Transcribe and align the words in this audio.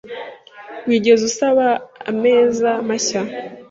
Wigeze 0.87 1.21
usaba 1.29 1.67
ameza 2.11 2.71
mashya? 2.87 3.21